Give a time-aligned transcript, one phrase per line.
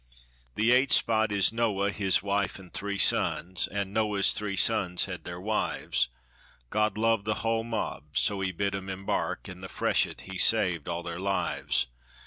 [0.55, 5.25] The 'eight spot' is Noah, his wife, an' three sons, An' Noah's three sons had
[5.25, 6.09] their wives;
[6.71, 10.87] God loved the hull mob, so bid 'em emb ark In the freshet he saved
[10.87, 11.85] all their lives.